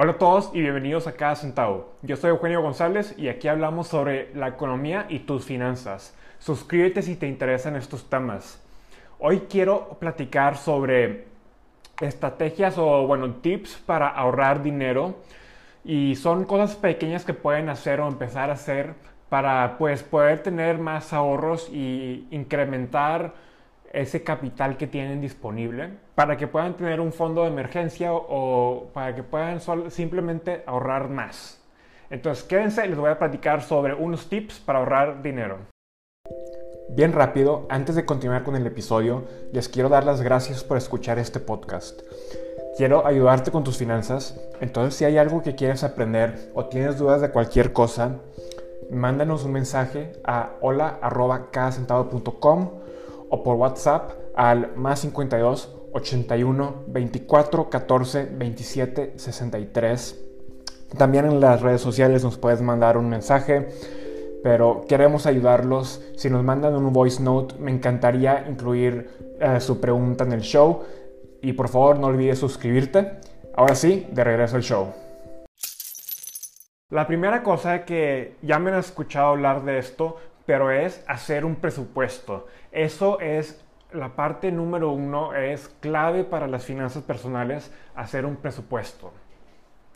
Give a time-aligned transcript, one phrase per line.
[0.00, 1.92] Hola a todos y bienvenidos a Cada Centavo.
[2.02, 6.14] Yo soy Eugenio González y aquí hablamos sobre la economía y tus finanzas.
[6.38, 8.62] Suscríbete si te interesan estos temas.
[9.18, 11.24] Hoy quiero platicar sobre
[12.00, 15.16] estrategias o, bueno, tips para ahorrar dinero
[15.84, 18.94] y son cosas pequeñas que pueden hacer o empezar a hacer
[19.28, 23.34] para pues poder tener más ahorros y incrementar
[23.92, 29.14] ese capital que tienen disponible para que puedan tener un fondo de emergencia o, para
[29.14, 29.60] que puedan
[29.90, 31.60] simplemente ahorrar más.
[32.10, 35.58] Entonces quédense, les voy a platicar sobre unos tips para ahorrar dinero.
[36.90, 41.18] Bien rápido, antes de continuar con el episodio, les quiero dar las gracias por escuchar
[41.18, 42.00] este podcast.
[42.76, 47.20] Quiero ayudarte con tus finanzas, entonces si hay algo que quieres aprender o tienes dudas
[47.20, 48.16] de cualquier cosa,
[48.90, 51.10] mándanos un mensaje a hola.com
[53.30, 60.24] o por WhatsApp al más 52 81 24 14 27 63.
[60.96, 63.68] También en las redes sociales nos puedes mandar un mensaje,
[64.42, 66.02] pero queremos ayudarlos.
[66.16, 70.82] Si nos mandan un voice note, me encantaría incluir eh, su pregunta en el show.
[71.42, 73.20] Y por favor, no olvides suscribirte.
[73.54, 74.88] Ahora sí, de regreso al show.
[76.90, 80.16] La primera cosa que ya me han escuchado hablar de esto,
[80.48, 82.46] pero es hacer un presupuesto.
[82.72, 89.12] Eso es la parte número uno, es clave para las finanzas personales, hacer un presupuesto.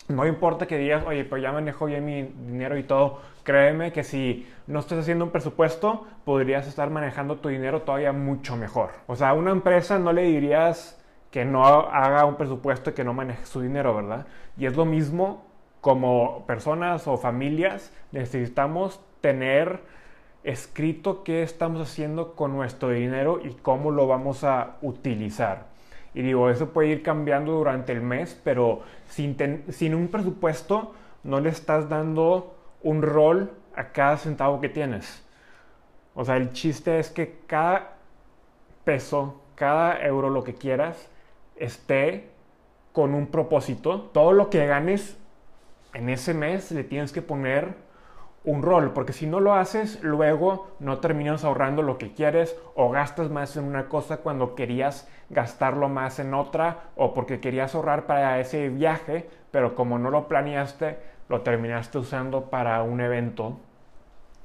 [0.08, 4.04] No importa que digas, oye, pues ya manejo bien mi dinero y todo, créeme que
[4.04, 8.90] si no estás haciendo un presupuesto, podrías estar manejando tu dinero todavía mucho mejor.
[9.06, 13.04] O sea, a una empresa no le dirías que no haga un presupuesto y que
[13.04, 14.26] no maneje su dinero, ¿verdad?
[14.58, 15.46] Y es lo mismo
[15.80, 19.80] como personas o familias, necesitamos tener
[20.44, 25.66] escrito qué estamos haciendo con nuestro dinero y cómo lo vamos a utilizar.
[26.14, 29.36] Y digo, eso puede ir cambiando durante el mes, pero sin,
[29.70, 35.24] sin un presupuesto no le estás dando un rol a cada centavo que tienes.
[36.14, 37.96] O sea, el chiste es que cada
[38.84, 41.08] peso, cada euro, lo que quieras,
[41.56, 42.28] esté
[42.92, 44.10] con un propósito.
[44.12, 45.16] Todo lo que ganes
[45.94, 47.74] en ese mes le tienes que poner
[48.44, 52.90] un rol, porque si no lo haces, luego no terminas ahorrando lo que quieres o
[52.90, 58.06] gastas más en una cosa cuando querías gastarlo más en otra o porque querías ahorrar
[58.06, 60.98] para ese viaje, pero como no lo planeaste,
[61.28, 63.58] lo terminaste usando para un evento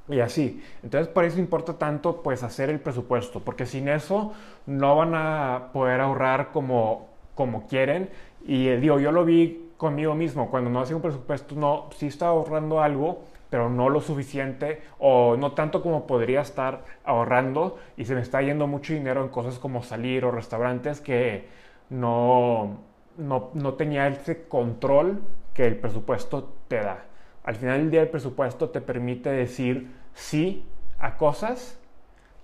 [0.07, 0.63] y así.
[0.83, 4.33] Entonces por eso importa tanto pues hacer el presupuesto, porque sin eso
[4.67, 8.09] no van a poder ahorrar como, como quieren.
[8.45, 12.07] Y eh, digo, yo lo vi conmigo mismo, cuando no hacía un presupuesto, no, sí
[12.07, 18.05] estaba ahorrando algo, pero no lo suficiente o no tanto como podría estar ahorrando y
[18.05, 21.47] se me está yendo mucho dinero en cosas como salir o restaurantes que
[21.89, 22.79] no,
[23.17, 25.21] no, no tenía ese control
[25.53, 27.05] que el presupuesto te da.
[27.43, 30.65] Al final del día el presupuesto te permite decir sí
[30.99, 31.79] a cosas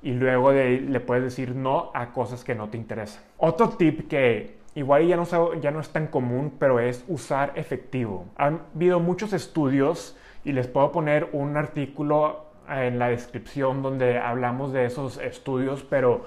[0.02, 3.24] y luego de, le puedes decir no a cosas que no te interesan.
[3.38, 8.26] Otro tip que igual ya no, ya no es tan común, pero es usar efectivo.
[8.36, 14.72] Han habido muchos estudios y les puedo poner un artículo en la descripción donde hablamos
[14.74, 16.26] de esos estudios, pero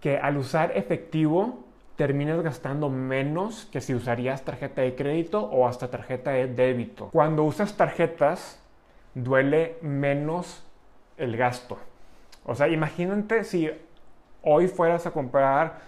[0.00, 1.64] que al usar efectivo
[1.96, 7.08] terminas gastando menos que si usarías tarjeta de crédito o hasta tarjeta de débito.
[7.10, 8.62] Cuando usas tarjetas,
[9.14, 10.62] duele menos
[11.16, 11.78] el gasto.
[12.44, 13.70] O sea, imagínate si
[14.42, 15.80] hoy fueras a comprar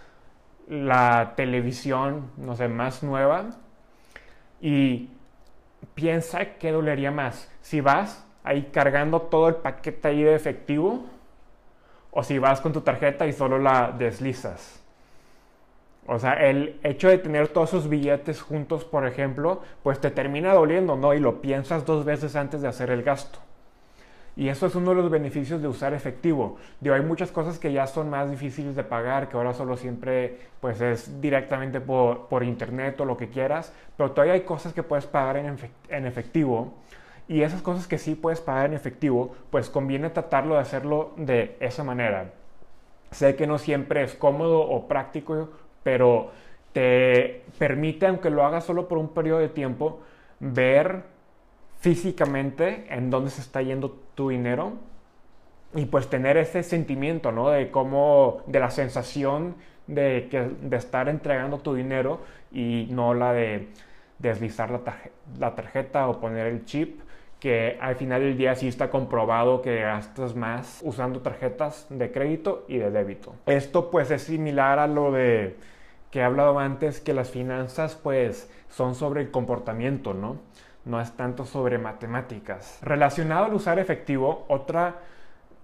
[0.67, 3.51] la televisión, no sé, más nueva
[4.61, 5.11] y
[5.95, 7.51] piensa que dolería más.
[7.61, 11.05] Si vas ahí cargando todo el paquete ahí de efectivo
[12.11, 14.83] o si vas con tu tarjeta y solo la deslizas.
[16.07, 20.55] O sea, el hecho de tener todos esos billetes juntos, por ejemplo, pues te termina
[20.55, 21.13] doliendo, ¿no?
[21.13, 23.41] Y lo piensas dos veces antes de hacer el gasto.
[24.39, 26.59] Y eso es uno de los beneficios de usar efectivo.
[26.85, 30.81] Hay muchas cosas que ya son más difíciles de pagar, que ahora solo siempre pues
[30.81, 35.07] es directamente por, por internet o lo que quieras, pero todavía hay cosas que puedes
[35.07, 36.73] pagar en, en efectivo.
[37.27, 41.57] Y esas cosas que sí puedes pagar en efectivo, pues conviene tratarlo de hacerlo de
[41.59, 42.31] esa manera.
[43.11, 45.49] Sé que no siempre es cómodo o práctico,
[45.83, 46.31] pero
[46.73, 49.99] te permite, aunque lo hagas solo por un periodo de tiempo,
[50.39, 51.03] ver
[51.79, 54.73] físicamente en dónde se está yendo tu dinero
[55.75, 57.51] y pues tener ese sentimiento, ¿no?
[57.51, 62.21] De cómo, de la sensación de, que, de estar entregando tu dinero
[62.53, 63.69] y no la de
[64.19, 64.81] deslizar la,
[65.39, 67.01] la tarjeta o poner el chip,
[67.39, 72.65] que al final del día sí está comprobado que gastas más usando tarjetas de crédito
[72.67, 73.35] y de débito.
[73.47, 75.57] Esto pues es similar a lo de
[76.11, 80.39] que he hablado antes que las finanzas pues son sobre el comportamiento, ¿no?
[80.89, 82.79] No es tanto sobre matemáticas.
[82.81, 85.01] Relacionado al usar efectivo, otra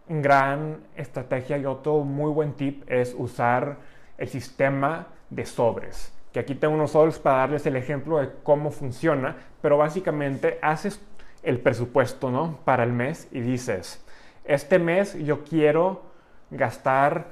[0.06, 3.78] gran estrategia y otro muy buen tip es usar
[4.18, 6.12] el sistema de sobres.
[6.30, 11.00] Que aquí tengo unos sobres para darles el ejemplo de cómo funciona, pero básicamente haces
[11.42, 12.58] el presupuesto, ¿no?
[12.66, 14.04] Para el mes y dices,
[14.44, 16.02] este mes yo quiero
[16.50, 17.28] gastar,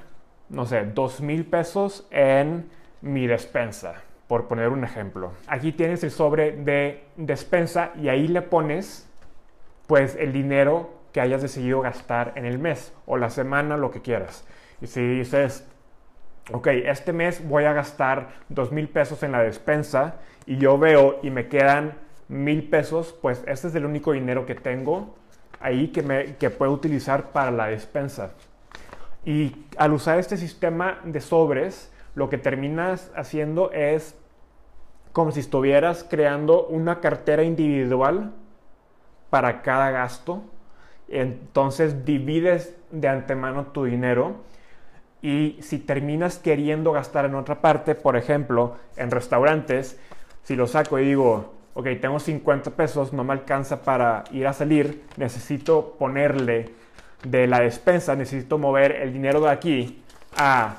[0.49, 2.71] no sé, dos mil pesos en
[3.03, 3.97] mi despensa,
[4.33, 5.33] por poner un ejemplo.
[5.47, 9.07] Aquí tienes el sobre de despensa y ahí le pones,
[9.87, 14.01] pues, el dinero que hayas decidido gastar en el mes o la semana, lo que
[14.01, 14.49] quieras.
[14.81, 15.69] Y si dices,
[16.51, 20.15] ok, este mes voy a gastar dos mil pesos en la despensa
[20.47, 24.55] y yo veo y me quedan mil pesos, pues este es el único dinero que
[24.55, 25.15] tengo
[25.61, 28.31] ahí que, me, que puedo utilizar para la despensa.
[29.27, 34.17] Y al usar este sistema de sobres, lo que terminas haciendo es
[35.13, 38.33] como si estuvieras creando una cartera individual
[39.31, 40.43] para cada gasto.
[41.09, 44.37] Entonces divides de antemano tu dinero
[45.21, 49.99] y si terminas queriendo gastar en otra parte, por ejemplo, en restaurantes,
[50.43, 54.53] si lo saco y digo, ok, tengo 50 pesos, no me alcanza para ir a
[54.53, 56.71] salir, necesito ponerle
[57.25, 60.03] de la despensa, necesito mover el dinero de aquí
[60.37, 60.79] a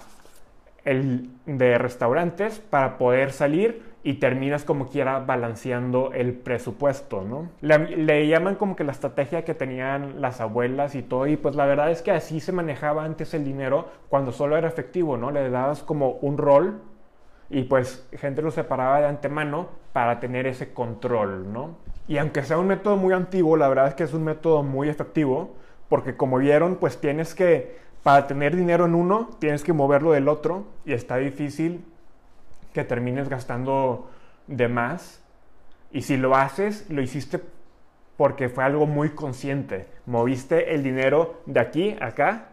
[0.84, 7.50] el de restaurantes para poder salir y terminas como quiera balanceando el presupuesto, ¿no?
[7.62, 11.66] Le, llaman como que la estrategia que tenían las abuelas y todo, y pues la
[11.66, 15.32] verdad es que así se manejaba antes el dinero cuando solo era efectivo, ¿no?
[15.32, 16.82] Le dabas como un rol
[17.50, 21.78] y pues gente lo separaba de antemano para tener ese control, ¿no?
[22.06, 24.90] Y aunque sea un método muy antiguo, la verdad es que es un método muy
[24.90, 25.56] efectivo,
[25.88, 30.28] porque como vieron, pues tienes que, para tener dinero en uno, tienes que moverlo del
[30.28, 31.86] otro, y está difícil
[32.74, 34.10] que termines gastando
[34.48, 35.24] de más.
[35.92, 37.40] Y si lo haces, lo hiciste
[38.18, 39.88] porque fue algo muy consciente.
[40.06, 42.50] Moviste el dinero de aquí a acá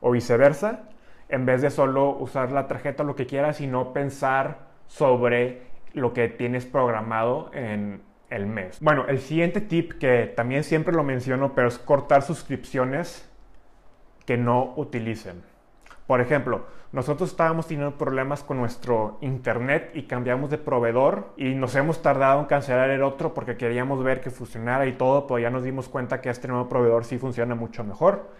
[0.00, 0.88] o viceversa,
[1.28, 5.62] en vez de solo usar la tarjeta lo que quieras y no pensar sobre
[5.92, 8.78] lo que tienes programado en el mes.
[8.80, 13.28] Bueno, el siguiente tip que también siempre lo menciono, pero es cortar suscripciones
[14.24, 15.42] que no utilicen.
[16.06, 21.74] Por ejemplo, nosotros estábamos teniendo problemas con nuestro internet y cambiamos de proveedor y nos
[21.74, 25.50] hemos tardado en cancelar el otro porque queríamos ver que funcionara y todo, pero ya
[25.50, 28.30] nos dimos cuenta que este nuevo proveedor sí funciona mucho mejor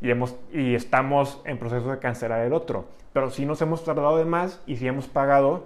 [0.00, 2.86] y, hemos, y estamos en proceso de cancelar el otro.
[3.12, 5.64] Pero sí nos hemos tardado de más y sí hemos pagado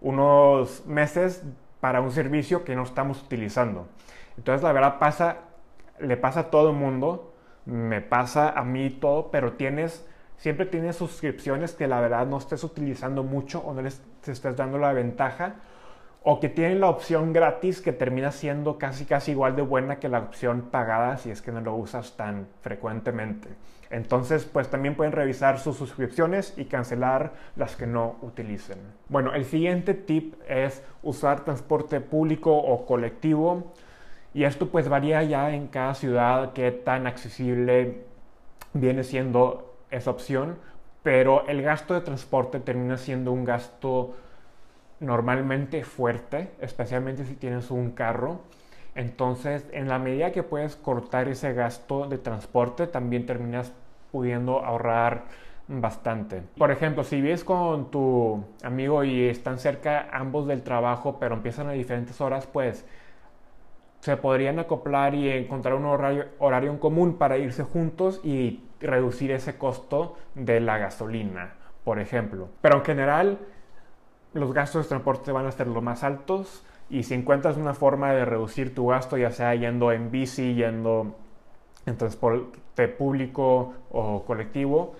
[0.00, 1.44] unos meses
[1.80, 3.86] para un servicio que no estamos utilizando.
[4.38, 5.38] Entonces la verdad pasa,
[5.98, 7.34] le pasa a todo el mundo,
[7.66, 10.06] me pasa a mí todo, pero tienes
[10.40, 14.78] siempre tienes suscripciones que la verdad no estés utilizando mucho o no les estés dando
[14.78, 15.56] la ventaja
[16.22, 20.08] o que tienen la opción gratis que termina siendo casi casi igual de buena que
[20.08, 23.48] la opción pagada si es que no lo usas tan frecuentemente.
[23.90, 28.78] Entonces, pues también pueden revisar sus suscripciones y cancelar las que no utilicen.
[29.08, 33.72] Bueno, el siguiente tip es usar transporte público o colectivo.
[34.32, 38.04] Y esto pues varía ya en cada ciudad qué tan accesible
[38.72, 40.56] viene siendo esa opción,
[41.02, 44.14] pero el gasto de transporte termina siendo un gasto
[45.00, 48.40] normalmente fuerte, especialmente si tienes un carro.
[48.94, 53.72] Entonces, en la medida que puedes cortar ese gasto de transporte, también terminas
[54.12, 55.24] pudiendo ahorrar
[55.68, 56.42] bastante.
[56.58, 61.68] Por ejemplo, si vives con tu amigo y están cerca ambos del trabajo, pero empiezan
[61.68, 62.84] a diferentes horas, pues
[64.00, 69.30] se podrían acoplar y encontrar un horario, horario en común para irse juntos y reducir
[69.30, 71.54] ese costo de la gasolina,
[71.84, 72.48] por ejemplo.
[72.62, 73.38] Pero en general,
[74.32, 78.12] los gastos de transporte van a ser los más altos y si encuentras una forma
[78.12, 81.14] de reducir tu gasto, ya sea yendo en bici, yendo
[81.86, 84.94] en transporte público o colectivo,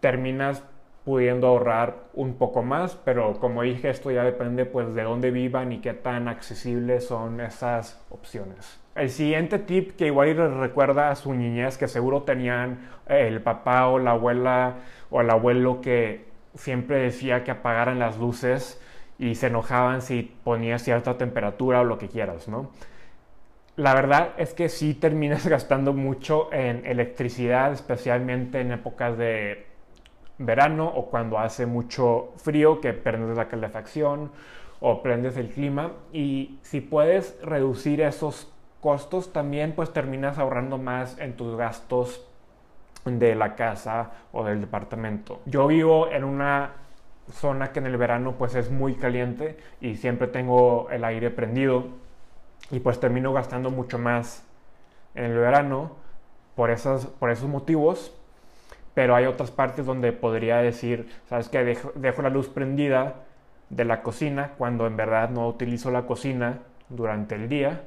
[0.00, 0.62] terminas
[1.06, 5.70] pudiendo ahorrar un poco más, pero como dije, esto ya depende pues de dónde vivan
[5.70, 8.80] y qué tan accesibles son esas opciones.
[8.96, 13.40] El siguiente tip que igual les recuerda a su niñez, que seguro tenían eh, el
[13.40, 16.24] papá o la abuela o el abuelo que
[16.56, 18.82] siempre decía que apagaran las luces
[19.16, 22.72] y se enojaban si ponía cierta temperatura o lo que quieras, ¿no?
[23.76, 29.65] La verdad es que sí terminas gastando mucho en electricidad, especialmente en épocas de
[30.38, 34.30] verano o cuando hace mucho frío que prendes la calefacción
[34.80, 41.18] o prendes el clima y si puedes reducir esos costos también pues terminas ahorrando más
[41.18, 42.26] en tus gastos
[43.04, 45.40] de la casa o del departamento.
[45.46, 46.72] Yo vivo en una
[47.32, 51.86] zona que en el verano pues es muy caliente y siempre tengo el aire prendido
[52.70, 54.44] y pues termino gastando mucho más
[55.14, 55.92] en el verano
[56.54, 58.12] por esos, por esos motivos.
[58.96, 61.62] Pero hay otras partes donde podría decir, ¿sabes qué?
[61.62, 63.16] Dejo, dejo la luz prendida
[63.68, 67.82] de la cocina cuando en verdad no utilizo la cocina durante el día.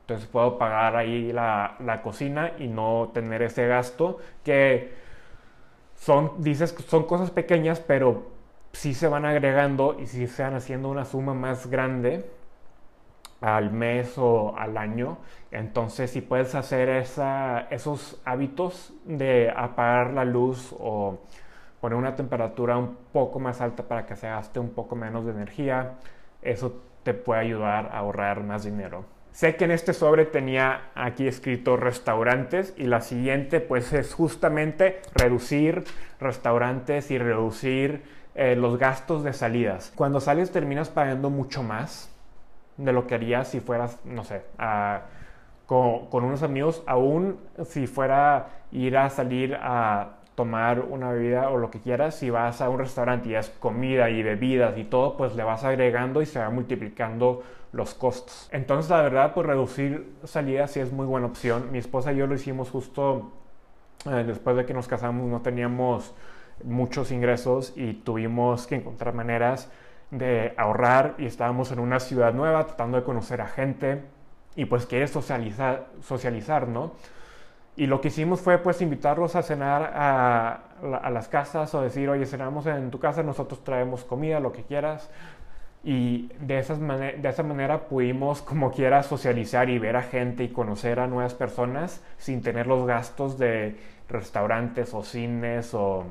[0.00, 4.94] Entonces puedo pagar ahí la, la cocina y no tener ese gasto que
[5.96, 8.30] son, dices, son cosas pequeñas, pero
[8.72, 12.24] sí se van agregando y sí se van haciendo una suma más grande
[13.42, 15.18] al mes o al año.
[15.50, 21.18] Entonces, si puedes hacer esa, esos hábitos de apagar la luz o
[21.80, 25.32] poner una temperatura un poco más alta para que se gaste un poco menos de
[25.32, 25.94] energía,
[26.40, 29.04] eso te puede ayudar a ahorrar más dinero.
[29.32, 35.00] Sé que en este sobre tenía aquí escrito restaurantes y la siguiente pues es justamente
[35.14, 35.84] reducir
[36.20, 38.02] restaurantes y reducir
[38.34, 39.92] eh, los gastos de salidas.
[39.96, 42.11] Cuando sales terminas pagando mucho más
[42.76, 44.42] de lo que harías si fueras, no sé,
[45.66, 51.70] con, unos amigos, aún si fuera ir a salir a tomar una bebida o lo
[51.70, 55.34] que quieras, si vas a un restaurante y es comida y bebidas y todo, pues
[55.34, 58.48] le vas agregando y se va multiplicando los costos.
[58.52, 61.70] Entonces, la verdad, pues reducir salidas sí es muy buena opción.
[61.70, 63.32] Mi esposa y yo lo hicimos justo
[64.06, 66.14] eh, después de que nos casamos, no teníamos
[66.64, 69.70] muchos ingresos y tuvimos que encontrar maneras
[70.12, 74.02] de ahorrar y estábamos en una ciudad nueva tratando de conocer a gente
[74.54, 76.92] y pues quieres socializar, socializar ¿no?
[77.74, 80.60] Y lo que hicimos fue pues invitarlos a cenar a,
[81.02, 84.62] a, las casas o decir, oye, cenamos en tu casa, nosotros traemos comida, lo que
[84.62, 85.10] quieras.
[85.82, 90.50] Y de, esas de esa manera pudimos como quiera socializar y ver a gente y
[90.50, 93.78] conocer a nuevas personas sin tener los gastos de
[94.10, 96.04] restaurantes o cines o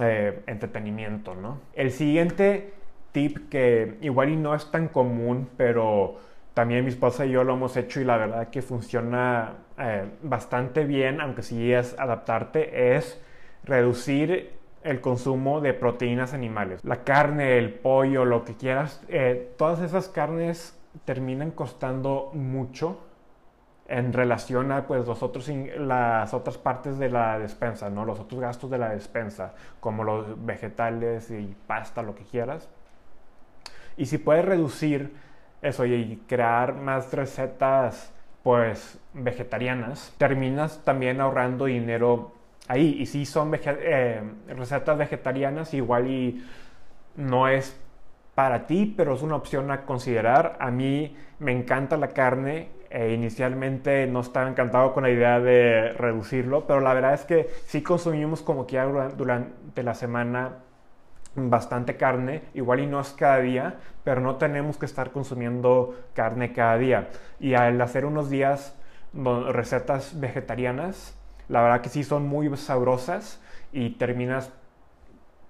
[0.00, 1.58] eh, entretenimiento, ¿no?
[1.74, 2.72] El siguiente
[3.12, 6.18] tip que igual y no es tan común, pero
[6.54, 10.84] también mi esposa y yo lo hemos hecho y la verdad que funciona eh, bastante
[10.84, 13.20] bien, aunque sí es adaptarte, es
[13.64, 14.50] reducir
[14.82, 16.84] el consumo de proteínas animales.
[16.84, 22.98] La carne, el pollo, lo que quieras, eh, todas esas carnes terminan costando mucho
[23.86, 28.04] en relación a pues, los otros, las otras partes de la despensa, ¿no?
[28.04, 32.68] los otros gastos de la despensa, como los vegetales y pasta, lo que quieras.
[34.00, 35.12] Y si puedes reducir
[35.60, 42.32] eso y crear más recetas pues vegetarianas, terminas también ahorrando dinero
[42.66, 42.96] ahí.
[42.98, 44.22] Y si son eh,
[44.56, 46.42] recetas vegetarianas, igual y
[47.14, 47.78] no es
[48.34, 50.56] para ti, pero es una opción a considerar.
[50.60, 52.70] A mí me encanta la carne.
[52.88, 57.50] E inicialmente no estaba encantado con la idea de reducirlo, pero la verdad es que
[57.66, 60.54] sí consumimos como que durante la semana
[61.34, 66.52] bastante carne, igual y no es cada día, pero no tenemos que estar consumiendo carne
[66.52, 67.08] cada día.
[67.38, 68.76] Y al hacer unos días
[69.12, 71.16] recetas vegetarianas,
[71.48, 74.52] la verdad que sí son muy sabrosas y terminas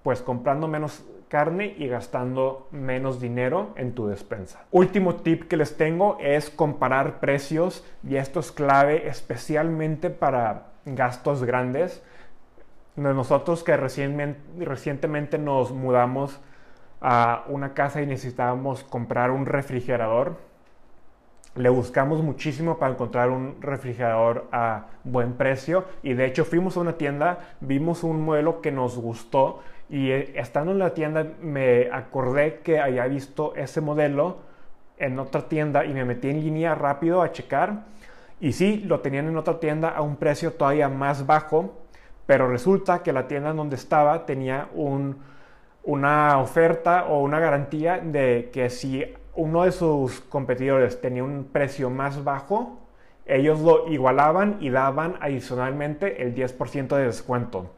[0.03, 4.65] pues comprando menos carne y gastando menos dinero en tu despensa.
[4.71, 11.43] Último tip que les tengo es comparar precios y esto es clave especialmente para gastos
[11.43, 12.03] grandes
[12.95, 16.39] nosotros que recientemente nos mudamos
[16.99, 20.37] a una casa y necesitábamos comprar un refrigerador,
[21.55, 26.81] le buscamos muchísimo para encontrar un refrigerador a buen precio y de hecho fuimos a
[26.81, 31.89] una tienda, vimos un modelo que nos gustó y eh, estando en la tienda me
[31.91, 34.37] acordé que había visto ese modelo
[34.97, 37.83] en otra tienda y me metí en línea rápido a checar
[38.39, 41.81] y sí, lo tenían en otra tienda a un precio todavía más bajo
[42.25, 44.69] pero resulta que la tienda en donde estaba tenía
[45.83, 51.89] una oferta o una garantía de que si uno de sus competidores tenía un precio
[51.89, 52.79] más bajo,
[53.25, 57.71] ellos lo igualaban y daban adicionalmente el 10% de descuento.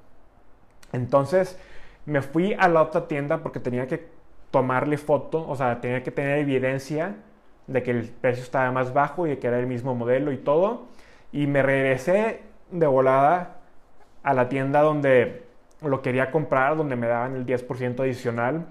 [0.92, 1.60] Entonces
[2.06, 4.08] me fui a la otra tienda porque tenía que
[4.52, 7.16] tomarle foto, o sea, tenía que tener evidencia
[7.68, 10.38] de que el precio estaba más bajo y de que era el mismo modelo y
[10.38, 10.88] todo.
[11.32, 13.58] Y me regresé de volada
[14.24, 15.44] a la tienda donde
[15.82, 18.66] lo quería comprar, donde me daban el 10% adicional.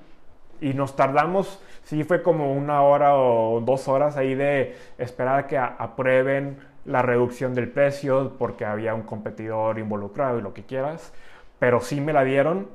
[0.60, 5.46] Y nos tardamos, sí fue como una hora o dos horas ahí de esperar a
[5.46, 11.12] que aprueben la reducción del precio porque había un competidor involucrado y lo que quieras.
[11.58, 12.68] Pero sí me la dieron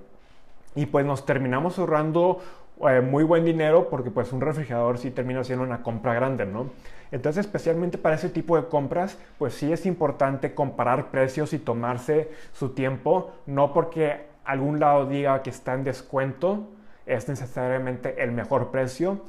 [0.76, 2.40] y pues nos terminamos ahorrando
[2.88, 6.68] eh, muy buen dinero porque pues un refrigerador sí termina siendo una compra grande, ¿no?
[7.12, 12.32] Entonces, especialmente para ese tipo de compras, pues sí es importante comparar precios y tomarse
[12.54, 16.68] su tiempo, no porque algún lado diga que está en descuento,
[17.06, 19.22] es necesariamente el mejor precio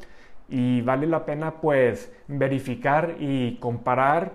[0.49, 4.32] y vale la pena pues verificar y comparar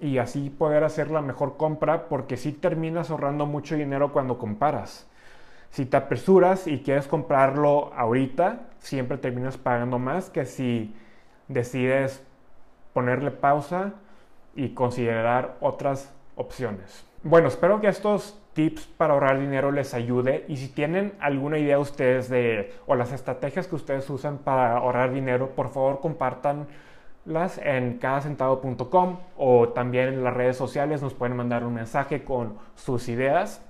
[0.00, 5.06] y así poder hacer la mejor compra porque si terminas ahorrando mucho dinero cuando comparas.
[5.70, 10.94] Si te apresuras y quieres comprarlo ahorita, siempre terminas pagando más que si
[11.48, 12.22] decides
[12.92, 13.92] ponerle pausa
[14.54, 17.04] y considerar otras opciones.
[17.22, 21.78] Bueno, espero que estos tips para ahorrar dinero les ayude y si tienen alguna idea
[21.78, 27.98] ustedes de o las estrategias que ustedes usan para ahorrar dinero, por favor compartanlas en
[27.98, 33.60] cadacentavo.com o también en las redes sociales nos pueden mandar un mensaje con sus ideas.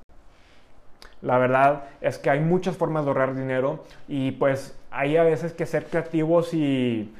[1.22, 5.54] La verdad es que hay muchas formas de ahorrar dinero y pues hay a veces
[5.54, 7.14] que ser creativos y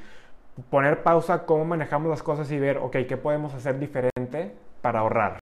[0.69, 5.39] poner pausa cómo manejamos las cosas y ver, ok, ¿qué podemos hacer diferente para ahorrar?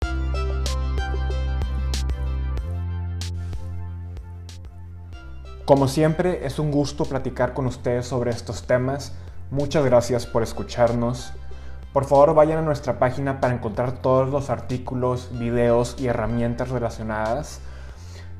[5.65, 9.15] Como siempre, es un gusto platicar con ustedes sobre estos temas.
[9.49, 11.33] Muchas gracias por escucharnos.
[11.93, 17.61] Por favor, vayan a nuestra página para encontrar todos los artículos, videos y herramientas relacionadas.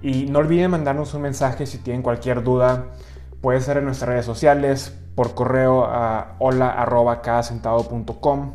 [0.02, 2.88] Y no olviden mandarnos un mensaje si tienen cualquier duda.
[3.42, 8.52] Puede ser en nuestras redes sociales, por correo a hola.cadacentavo.com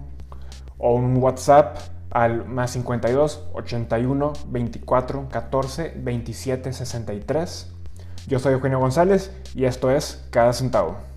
[0.79, 1.79] o un WhatsApp
[2.11, 7.73] al más 52 81 24 14 27 63.
[8.27, 11.08] Yo soy Eugenio González y esto es Cada Centavo.